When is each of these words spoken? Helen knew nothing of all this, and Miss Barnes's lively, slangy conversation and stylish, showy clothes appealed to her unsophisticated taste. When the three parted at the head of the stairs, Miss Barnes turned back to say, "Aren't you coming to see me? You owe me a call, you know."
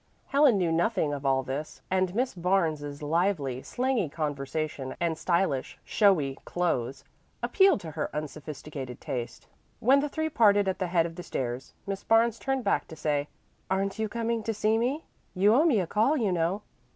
Helen 0.29 0.57
knew 0.57 0.71
nothing 0.71 1.13
of 1.13 1.27
all 1.27 1.43
this, 1.43 1.83
and 1.91 2.15
Miss 2.15 2.33
Barnes's 2.33 3.03
lively, 3.03 3.61
slangy 3.61 4.09
conversation 4.09 4.95
and 4.99 5.15
stylish, 5.15 5.77
showy 5.83 6.39
clothes 6.43 7.03
appealed 7.43 7.81
to 7.81 7.91
her 7.91 8.09
unsophisticated 8.11 8.99
taste. 8.99 9.45
When 9.79 9.99
the 9.99 10.09
three 10.09 10.29
parted 10.29 10.67
at 10.67 10.79
the 10.79 10.87
head 10.87 11.05
of 11.05 11.17
the 11.17 11.21
stairs, 11.21 11.75
Miss 11.85 12.03
Barnes 12.03 12.39
turned 12.39 12.63
back 12.63 12.87
to 12.87 12.95
say, 12.95 13.27
"Aren't 13.69 13.99
you 13.99 14.09
coming 14.09 14.41
to 14.41 14.55
see 14.55 14.79
me? 14.79 15.05
You 15.35 15.53
owe 15.53 15.65
me 15.65 15.79
a 15.79 15.85
call, 15.85 16.17
you 16.17 16.31
know." 16.31 16.63